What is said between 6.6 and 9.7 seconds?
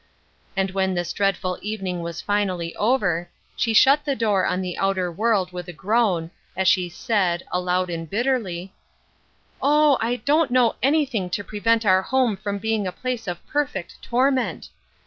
she said, aloud and bitterly: Her Cross Seeyis Heavy. 28"